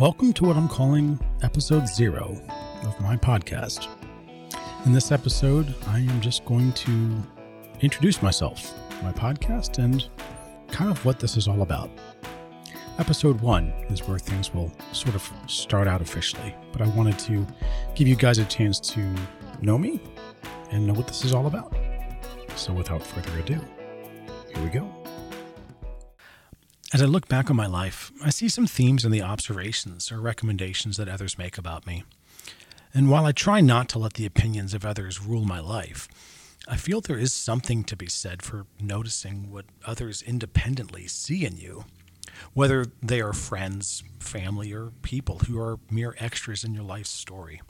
Welcome 0.00 0.32
to 0.32 0.46
what 0.46 0.56
I'm 0.56 0.66
calling 0.66 1.20
episode 1.42 1.86
zero 1.86 2.40
of 2.84 2.98
my 3.02 3.18
podcast. 3.18 3.86
In 4.86 4.94
this 4.94 5.12
episode, 5.12 5.74
I 5.88 5.98
am 5.98 6.22
just 6.22 6.42
going 6.46 6.72
to 6.72 7.22
introduce 7.82 8.22
myself, 8.22 8.72
my 9.02 9.12
podcast, 9.12 9.76
and 9.76 10.08
kind 10.68 10.90
of 10.90 11.04
what 11.04 11.20
this 11.20 11.36
is 11.36 11.46
all 11.46 11.60
about. 11.60 11.90
Episode 12.98 13.42
one 13.42 13.74
is 13.90 14.08
where 14.08 14.18
things 14.18 14.54
will 14.54 14.72
sort 14.92 15.14
of 15.14 15.30
start 15.46 15.86
out 15.86 16.00
officially, 16.00 16.54
but 16.72 16.80
I 16.80 16.86
wanted 16.88 17.18
to 17.18 17.46
give 17.94 18.08
you 18.08 18.16
guys 18.16 18.38
a 18.38 18.46
chance 18.46 18.80
to 18.80 19.14
know 19.60 19.76
me 19.76 20.00
and 20.70 20.86
know 20.86 20.94
what 20.94 21.08
this 21.08 21.26
is 21.26 21.34
all 21.34 21.46
about. 21.46 21.76
So 22.56 22.72
without 22.72 23.02
further 23.02 23.38
ado, 23.38 23.60
here 24.54 24.64
we 24.64 24.70
go. 24.70 24.99
As 26.92 27.00
I 27.00 27.04
look 27.04 27.28
back 27.28 27.48
on 27.48 27.56
my 27.56 27.66
life, 27.66 28.10
I 28.20 28.30
see 28.30 28.48
some 28.48 28.66
themes 28.66 29.04
in 29.04 29.12
the 29.12 29.22
observations 29.22 30.10
or 30.10 30.20
recommendations 30.20 30.96
that 30.96 31.08
others 31.08 31.38
make 31.38 31.56
about 31.56 31.86
me. 31.86 32.02
And 32.92 33.08
while 33.08 33.26
I 33.26 33.30
try 33.30 33.60
not 33.60 33.88
to 33.90 34.00
let 34.00 34.14
the 34.14 34.26
opinions 34.26 34.74
of 34.74 34.84
others 34.84 35.22
rule 35.22 35.44
my 35.44 35.60
life, 35.60 36.08
I 36.66 36.76
feel 36.76 37.00
there 37.00 37.16
is 37.16 37.32
something 37.32 37.84
to 37.84 37.94
be 37.94 38.08
said 38.08 38.42
for 38.42 38.66
noticing 38.80 39.52
what 39.52 39.66
others 39.86 40.20
independently 40.20 41.06
see 41.06 41.44
in 41.44 41.56
you, 41.56 41.84
whether 42.54 42.86
they 43.00 43.20
are 43.20 43.32
friends, 43.32 44.02
family, 44.18 44.72
or 44.72 44.90
people 45.02 45.40
who 45.46 45.60
are 45.60 45.78
mere 45.92 46.16
extras 46.18 46.64
in 46.64 46.74
your 46.74 46.82
life's 46.82 47.10
story. 47.10 47.62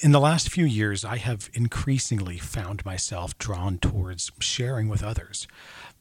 In 0.00 0.10
the 0.10 0.18
last 0.18 0.48
few 0.48 0.64
years, 0.64 1.04
I 1.04 1.18
have 1.18 1.50
increasingly 1.54 2.38
found 2.38 2.84
myself 2.84 3.38
drawn 3.38 3.78
towards 3.78 4.32
sharing 4.40 4.88
with 4.88 5.04
others, 5.04 5.46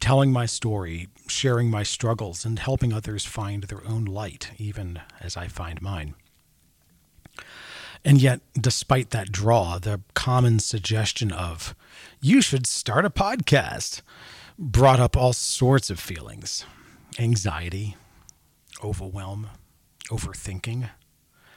telling 0.00 0.32
my 0.32 0.46
story, 0.46 1.08
sharing 1.28 1.70
my 1.70 1.82
struggles, 1.82 2.44
and 2.44 2.58
helping 2.58 2.92
others 2.92 3.24
find 3.24 3.64
their 3.64 3.86
own 3.86 4.04
light, 4.04 4.50
even 4.58 5.00
as 5.20 5.36
I 5.36 5.48
find 5.48 5.80
mine. 5.80 6.14
And 8.04 8.20
yet, 8.20 8.40
despite 8.58 9.10
that 9.10 9.32
draw, 9.32 9.78
the 9.78 10.02
common 10.12 10.58
suggestion 10.58 11.32
of, 11.32 11.74
you 12.20 12.42
should 12.42 12.66
start 12.66 13.06
a 13.06 13.10
podcast, 13.10 14.02
brought 14.58 15.00
up 15.00 15.16
all 15.16 15.32
sorts 15.32 15.90
of 15.90 15.98
feelings 15.98 16.64
anxiety, 17.18 17.96
overwhelm, 18.82 19.48
overthinking, 20.10 20.90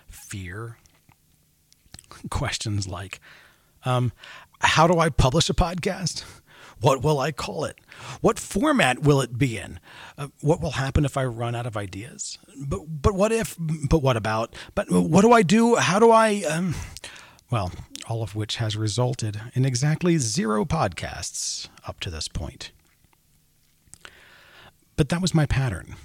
fear. 0.07 0.77
Questions 2.29 2.87
like, 2.87 3.19
um, 3.83 4.11
how 4.61 4.87
do 4.87 4.99
I 4.99 5.09
publish 5.09 5.49
a 5.49 5.53
podcast? 5.53 6.23
What 6.79 7.03
will 7.03 7.19
I 7.19 7.31
call 7.31 7.65
it? 7.65 7.79
What 8.21 8.37
format 8.39 8.99
will 8.99 9.21
it 9.21 9.37
be 9.37 9.57
in? 9.57 9.79
Uh, 10.17 10.27
what 10.41 10.61
will 10.61 10.71
happen 10.71 11.05
if 11.05 11.17
I 11.17 11.25
run 11.25 11.55
out 11.55 11.65
of 11.65 11.75
ideas? 11.75 12.37
But 12.55 12.81
but 12.87 13.13
what 13.13 13.31
if? 13.31 13.55
But 13.59 14.03
what 14.03 14.17
about? 14.17 14.55
But 14.75 14.91
what 14.91 15.21
do 15.21 15.31
I 15.31 15.41
do? 15.41 15.75
How 15.75 15.99
do 15.99 16.11
I? 16.11 16.43
Um, 16.43 16.75
well, 17.49 17.71
all 18.07 18.21
of 18.21 18.35
which 18.35 18.57
has 18.57 18.77
resulted 18.77 19.39
in 19.53 19.65
exactly 19.65 20.17
zero 20.17 20.65
podcasts 20.65 21.69
up 21.87 21.99
to 22.01 22.09
this 22.09 22.27
point. 22.27 22.71
But 24.95 25.09
that 25.09 25.21
was 25.21 25.33
my 25.33 25.45
pattern. 25.45 25.95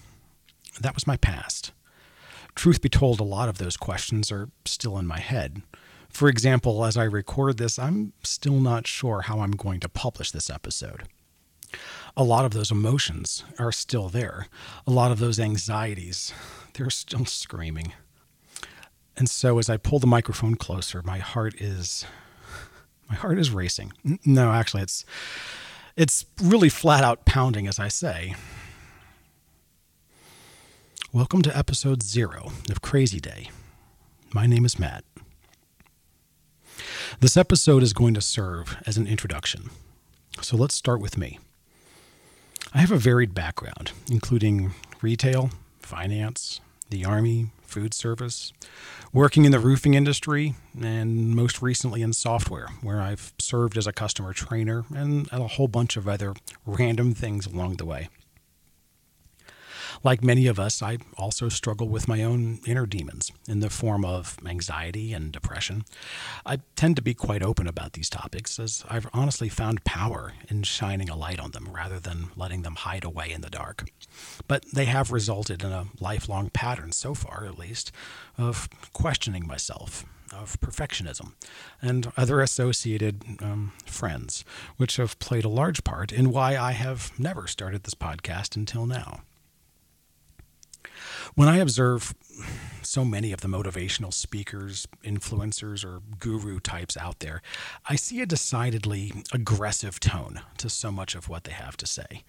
That 0.80 0.94
was 0.94 1.06
my 1.06 1.16
past. 1.16 1.72
Truth 2.54 2.82
be 2.82 2.88
told, 2.88 3.18
a 3.20 3.24
lot 3.24 3.48
of 3.48 3.58
those 3.58 3.76
questions 3.76 4.30
are 4.30 4.50
still 4.66 4.98
in 4.98 5.06
my 5.06 5.18
head. 5.18 5.62
For 6.12 6.28
example, 6.28 6.84
as 6.84 6.96
I 6.96 7.04
record 7.04 7.56
this, 7.56 7.78
I'm 7.78 8.12
still 8.22 8.60
not 8.60 8.86
sure 8.86 9.22
how 9.22 9.40
I'm 9.40 9.52
going 9.52 9.80
to 9.80 9.88
publish 9.88 10.30
this 10.30 10.50
episode. 10.50 11.04
A 12.16 12.22
lot 12.22 12.44
of 12.44 12.52
those 12.52 12.70
emotions 12.70 13.44
are 13.58 13.72
still 13.72 14.10
there. 14.10 14.46
A 14.86 14.90
lot 14.90 15.10
of 15.10 15.18
those 15.18 15.40
anxieties, 15.40 16.32
they're 16.74 16.90
still 16.90 17.24
screaming. 17.24 17.94
And 19.16 19.28
so 19.28 19.58
as 19.58 19.70
I 19.70 19.78
pull 19.78 19.98
the 19.98 20.06
microphone 20.06 20.56
closer, 20.56 21.02
my 21.02 21.18
heart 21.18 21.54
is 21.60 22.04
my 23.08 23.14
heart 23.14 23.38
is 23.38 23.50
racing. 23.50 23.92
No, 24.24 24.52
actually 24.52 24.82
it's 24.82 25.06
it's 25.96 26.26
really 26.42 26.68
flat 26.68 27.04
out 27.04 27.24
pounding 27.24 27.66
as 27.66 27.78
I 27.78 27.88
say. 27.88 28.34
Welcome 31.10 31.40
to 31.42 31.56
episode 31.56 32.02
0 32.02 32.52
of 32.70 32.82
Crazy 32.82 33.20
Day. 33.20 33.50
My 34.34 34.46
name 34.46 34.64
is 34.64 34.78
Matt. 34.78 35.04
This 37.20 37.36
episode 37.36 37.82
is 37.82 37.92
going 37.92 38.14
to 38.14 38.20
serve 38.20 38.76
as 38.86 38.96
an 38.96 39.06
introduction. 39.06 39.70
So 40.40 40.56
let's 40.56 40.74
start 40.74 41.00
with 41.00 41.16
me. 41.16 41.38
I 42.74 42.78
have 42.78 42.90
a 42.90 42.96
varied 42.96 43.34
background, 43.34 43.92
including 44.10 44.72
retail, 45.02 45.50
finance, 45.80 46.60
the 46.90 47.04
Army, 47.04 47.50
food 47.62 47.94
service, 47.94 48.52
working 49.12 49.44
in 49.44 49.52
the 49.52 49.60
roofing 49.60 49.94
industry, 49.94 50.54
and 50.80 51.34
most 51.34 51.62
recently 51.62 52.02
in 52.02 52.12
software, 52.12 52.68
where 52.80 53.00
I've 53.00 53.32
served 53.38 53.76
as 53.76 53.86
a 53.86 53.92
customer 53.92 54.32
trainer 54.32 54.84
and 54.94 55.28
a 55.32 55.46
whole 55.46 55.68
bunch 55.68 55.96
of 55.96 56.08
other 56.08 56.34
random 56.66 57.14
things 57.14 57.46
along 57.46 57.76
the 57.76 57.86
way. 57.86 58.08
Like 60.04 60.24
many 60.24 60.48
of 60.48 60.58
us, 60.58 60.82
I 60.82 60.98
also 61.16 61.48
struggle 61.48 61.88
with 61.88 62.08
my 62.08 62.24
own 62.24 62.58
inner 62.66 62.86
demons 62.86 63.30
in 63.46 63.60
the 63.60 63.70
form 63.70 64.04
of 64.04 64.36
anxiety 64.44 65.12
and 65.12 65.30
depression. 65.30 65.84
I 66.44 66.58
tend 66.74 66.96
to 66.96 67.02
be 67.02 67.14
quite 67.14 67.42
open 67.42 67.68
about 67.68 67.92
these 67.92 68.10
topics 68.10 68.58
as 68.58 68.84
I've 68.90 69.08
honestly 69.12 69.48
found 69.48 69.84
power 69.84 70.32
in 70.48 70.64
shining 70.64 71.08
a 71.08 71.16
light 71.16 71.38
on 71.38 71.52
them 71.52 71.68
rather 71.72 72.00
than 72.00 72.30
letting 72.36 72.62
them 72.62 72.74
hide 72.74 73.04
away 73.04 73.30
in 73.30 73.42
the 73.42 73.50
dark. 73.50 73.84
But 74.48 74.64
they 74.72 74.86
have 74.86 75.12
resulted 75.12 75.62
in 75.62 75.70
a 75.70 75.86
lifelong 76.00 76.50
pattern, 76.50 76.90
so 76.90 77.14
far 77.14 77.44
at 77.44 77.58
least, 77.58 77.92
of 78.36 78.68
questioning 78.92 79.46
myself 79.46 80.04
of 80.32 80.58
perfectionism 80.60 81.34
and 81.80 82.10
other 82.16 82.40
associated 82.40 83.22
um, 83.40 83.72
friends, 83.84 84.44
which 84.78 84.96
have 84.96 85.18
played 85.18 85.44
a 85.44 85.48
large 85.48 85.84
part 85.84 86.10
in 86.10 86.32
why 86.32 86.56
I 86.56 86.72
have 86.72 87.12
never 87.18 87.46
started 87.46 87.84
this 87.84 87.94
podcast 87.94 88.56
until 88.56 88.86
now. 88.86 89.20
When 91.34 91.48
I 91.48 91.58
observe 91.58 92.14
so 92.82 93.04
many 93.04 93.32
of 93.32 93.40
the 93.40 93.48
motivational 93.48 94.12
speakers, 94.12 94.86
influencers, 95.02 95.84
or 95.84 96.02
guru 96.18 96.60
types 96.60 96.96
out 96.96 97.20
there, 97.20 97.40
I 97.88 97.96
see 97.96 98.20
a 98.20 98.26
decidedly 98.26 99.12
aggressive 99.32 99.98
tone 99.98 100.42
to 100.58 100.68
so 100.68 100.90
much 100.90 101.14
of 101.14 101.28
what 101.28 101.44
they 101.44 101.52
have 101.52 101.76
to 101.78 101.86
say. 101.86 102.24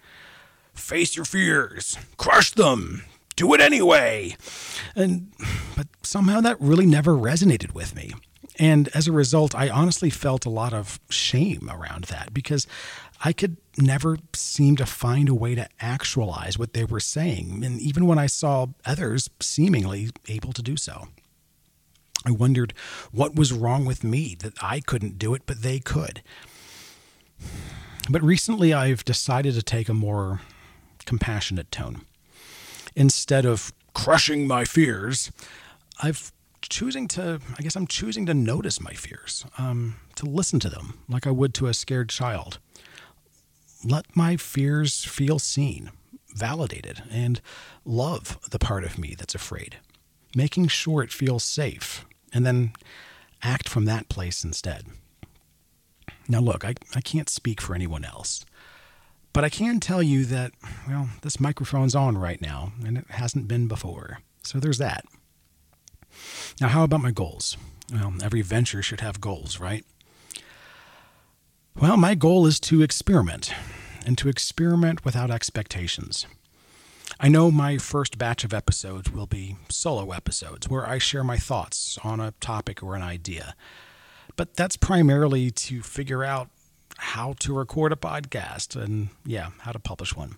Face 0.72 1.16
your 1.16 1.26
fears, 1.26 1.98
crush 2.16 2.52
them, 2.52 3.04
do 3.36 3.52
it 3.52 3.60
anyway. 3.60 4.36
And 4.96 5.32
but 5.76 5.88
somehow 6.02 6.40
that 6.40 6.60
really 6.60 6.86
never 6.86 7.12
resonated 7.12 7.74
with 7.74 7.94
me. 7.94 8.14
And 8.58 8.88
as 8.88 9.08
a 9.08 9.12
result, 9.12 9.54
I 9.54 9.68
honestly 9.68 10.10
felt 10.10 10.46
a 10.46 10.50
lot 10.50 10.72
of 10.72 11.00
shame 11.10 11.68
around 11.72 12.04
that 12.04 12.32
because 12.32 12.66
I 13.24 13.32
could 13.32 13.56
never 13.76 14.18
seem 14.32 14.76
to 14.76 14.86
find 14.86 15.28
a 15.28 15.34
way 15.34 15.54
to 15.54 15.68
actualize 15.80 16.58
what 16.58 16.72
they 16.72 16.84
were 16.84 17.00
saying. 17.00 17.64
And 17.64 17.80
even 17.80 18.06
when 18.06 18.18
I 18.18 18.26
saw 18.26 18.66
others 18.84 19.28
seemingly 19.40 20.10
able 20.28 20.52
to 20.52 20.62
do 20.62 20.76
so, 20.76 21.08
I 22.26 22.30
wondered 22.30 22.74
what 23.12 23.34
was 23.34 23.52
wrong 23.52 23.84
with 23.84 24.04
me 24.04 24.36
that 24.40 24.54
I 24.62 24.80
couldn't 24.80 25.18
do 25.18 25.34
it, 25.34 25.42
but 25.46 25.62
they 25.62 25.78
could. 25.78 26.22
But 28.08 28.22
recently, 28.22 28.72
I've 28.72 29.04
decided 29.04 29.54
to 29.54 29.62
take 29.62 29.88
a 29.88 29.94
more 29.94 30.40
compassionate 31.06 31.70
tone. 31.70 32.02
Instead 32.94 33.44
of 33.44 33.72
crushing 33.94 34.46
my 34.46 34.64
fears, 34.64 35.30
I've 36.02 36.32
choosing 36.68 37.08
to, 37.08 37.40
I 37.58 37.62
guess 37.62 37.76
I'm 37.76 37.86
choosing 37.86 38.26
to 38.26 38.34
notice 38.34 38.80
my 38.80 38.92
fears, 38.92 39.44
um, 39.58 39.96
to 40.16 40.26
listen 40.26 40.60
to 40.60 40.68
them 40.68 40.98
like 41.08 41.26
I 41.26 41.30
would 41.30 41.54
to 41.54 41.66
a 41.66 41.74
scared 41.74 42.08
child. 42.08 42.58
Let 43.84 44.16
my 44.16 44.36
fears 44.36 45.04
feel 45.04 45.38
seen, 45.38 45.90
validated, 46.34 47.02
and 47.10 47.40
love 47.84 48.38
the 48.50 48.58
part 48.58 48.84
of 48.84 48.98
me 48.98 49.14
that's 49.16 49.34
afraid, 49.34 49.76
making 50.34 50.68
sure 50.68 51.02
it 51.02 51.12
feels 51.12 51.44
safe, 51.44 52.04
and 52.32 52.46
then 52.46 52.72
act 53.42 53.68
from 53.68 53.84
that 53.84 54.08
place 54.08 54.44
instead. 54.44 54.86
Now, 56.28 56.40
look, 56.40 56.64
I, 56.64 56.74
I 56.94 57.00
can't 57.00 57.28
speak 57.28 57.60
for 57.60 57.74
anyone 57.74 58.04
else, 58.04 58.46
but 59.32 59.44
I 59.44 59.48
can 59.50 59.80
tell 59.80 60.02
you 60.02 60.24
that, 60.26 60.52
well, 60.88 61.10
this 61.22 61.40
microphone's 61.40 61.94
on 61.94 62.16
right 62.16 62.40
now, 62.40 62.72
and 62.86 62.96
it 62.96 63.10
hasn't 63.10 63.48
been 63.48 63.68
before. 63.68 64.20
So 64.42 64.58
there's 64.58 64.78
that. 64.78 65.04
Now, 66.60 66.68
how 66.68 66.84
about 66.84 67.02
my 67.02 67.10
goals? 67.10 67.56
Well, 67.92 68.14
every 68.22 68.42
venture 68.42 68.82
should 68.82 69.00
have 69.00 69.20
goals, 69.20 69.60
right? 69.60 69.84
Well, 71.76 71.96
my 71.96 72.14
goal 72.14 72.46
is 72.46 72.60
to 72.60 72.82
experiment 72.82 73.52
and 74.06 74.16
to 74.18 74.28
experiment 74.28 75.04
without 75.04 75.30
expectations. 75.30 76.26
I 77.20 77.28
know 77.28 77.50
my 77.50 77.78
first 77.78 78.18
batch 78.18 78.44
of 78.44 78.54
episodes 78.54 79.10
will 79.10 79.26
be 79.26 79.56
solo 79.68 80.12
episodes 80.12 80.68
where 80.68 80.86
I 80.86 80.98
share 80.98 81.24
my 81.24 81.36
thoughts 81.36 81.98
on 82.02 82.20
a 82.20 82.32
topic 82.40 82.82
or 82.82 82.96
an 82.96 83.02
idea. 83.02 83.54
But 84.36 84.56
that's 84.56 84.76
primarily 84.76 85.50
to 85.50 85.82
figure 85.82 86.24
out 86.24 86.48
how 86.96 87.34
to 87.40 87.56
record 87.56 87.92
a 87.92 87.96
podcast 87.96 88.80
and, 88.80 89.08
yeah, 89.24 89.50
how 89.60 89.72
to 89.72 89.78
publish 89.78 90.16
one. 90.16 90.36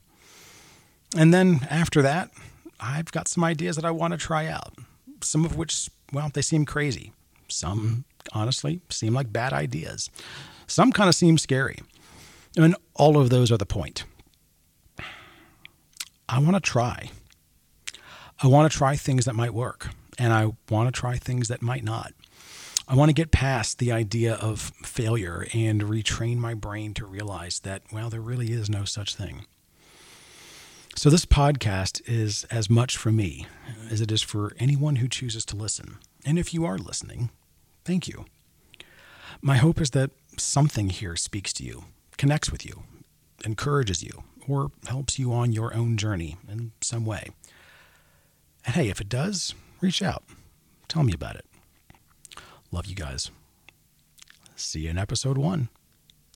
And 1.17 1.33
then 1.33 1.67
after 1.71 2.03
that, 2.03 2.31
I've 2.81 3.13
got 3.13 3.29
some 3.29 3.45
ideas 3.45 3.77
that 3.77 3.85
I 3.85 3.91
want 3.91 4.13
to 4.13 4.19
try 4.19 4.47
out. 4.47 4.75
Some 5.27 5.45
of 5.45 5.57
which, 5.57 5.91
well, 6.13 6.31
they 6.33 6.43
seem 6.43 6.65
crazy. 6.65 7.13
Some, 7.49 8.05
honestly, 8.33 8.81
seem 8.89 9.15
like 9.15 9.33
bad 9.33 9.53
ideas. 9.53 10.11
Some 10.67 10.93
kind 10.93 11.09
of 11.09 11.15
seem 11.15 11.39
scary. 11.39 11.79
And 12.57 12.75
all 12.95 13.19
of 13.19 13.31
those 13.31 13.53
are 13.53 13.59
the 13.59 13.67
point. 13.67 14.05
I 16.29 16.39
want 16.39 16.55
to 16.55 16.61
try. 16.61 17.11
I 18.43 18.49
want 18.49 18.71
to 18.71 18.77
try 18.77 18.97
things 18.97 19.25
that 19.25 19.35
might 19.35 19.55
work, 19.55 19.91
and 20.19 20.33
I 20.33 20.53
want 20.69 20.93
to 20.93 20.99
try 20.99 21.17
things 21.17 21.49
that 21.49 21.63
might 21.63 21.85
not. 21.85 22.13
I 22.89 22.95
want 22.95 23.09
to 23.09 23.15
get 23.15 23.31
past 23.31 23.79
the 23.79 23.93
idea 23.93 24.35
of 24.35 24.73
failure 24.83 25.47
and 25.53 25.83
retrain 25.83 26.37
my 26.37 26.55
brain 26.55 26.95
to 26.95 27.07
realize 27.07 27.61
that, 27.61 27.83
well, 27.93 28.11
there 28.11 28.21
really 28.21 28.53
is 28.53 28.69
no 28.69 28.85
such 28.85 29.15
thing. 29.15 29.47
So, 30.99 31.11
this 31.11 31.27
podcast 31.27 32.01
is 32.07 32.45
as 32.45 32.71
much 32.71 32.97
for 32.97 33.13
me 33.13 33.47
as 33.91 34.01
it 34.01 34.11
is 34.11 34.23
for 34.23 34.55
anyone 34.59 34.97
who 34.97 35.09
chooses 35.09 35.45
to 35.45 35.55
listen. 35.55 35.99
And 36.25 36.39
if 36.39 36.55
you 36.55 36.65
are 36.65 36.79
listening, 36.79 37.29
thank 37.85 38.09
you. 38.09 38.25
My 39.43 39.59
hope 39.59 39.79
is 39.79 39.91
that 39.91 40.11
something 40.39 40.89
here 40.89 41.15
speaks 41.15 41.53
to 41.55 41.65
you, 41.65 41.85
connects 42.17 42.51
with 42.51 42.65
you, 42.65 42.85
encourages 43.45 44.03
you, 44.03 44.25
or 44.49 44.71
helps 44.87 45.19
you 45.19 45.35
on 45.35 45.53
your 45.53 45.75
own 45.75 45.99
journey 45.99 46.39
in 46.51 46.73
some 46.81 47.05
way. 47.05 47.29
And 48.65 48.75
hey, 48.75 48.89
if 48.89 48.99
it 48.99 49.11
does, 49.11 49.55
reach 49.83 50.01
out. 50.01 50.25
Tell 50.89 51.03
me 51.03 51.13
about 51.13 51.37
it. 51.37 51.45
Love 52.73 52.87
you 52.87 52.95
guys. 52.95 53.31
See 54.57 54.81
you 54.81 54.91
in 54.91 54.99
episode 54.99 55.37
one. 55.37 55.69